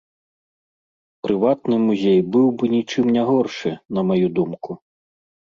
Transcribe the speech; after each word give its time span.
Прыватны 1.27 1.75
музей 1.87 2.19
быў 2.37 2.47
бы 2.63 2.71
нічым 2.75 3.05
не 3.19 3.23
горшы, 3.31 3.77
на 3.99 4.07
маю 4.11 4.27
думку. 4.41 4.71